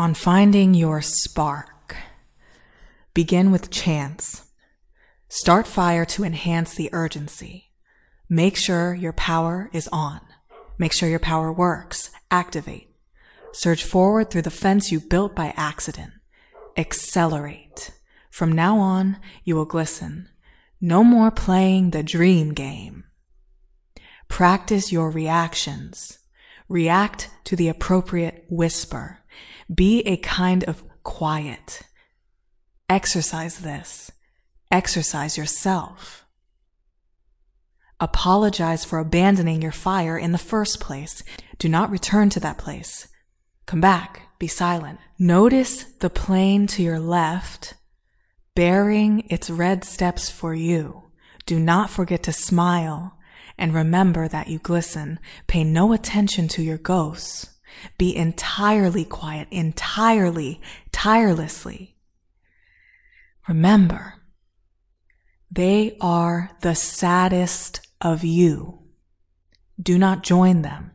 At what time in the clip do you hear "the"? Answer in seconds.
6.74-6.88, 14.40-14.50, 21.90-22.02, 27.54-27.68, 40.32-40.38, 45.84-46.10, 66.60-66.74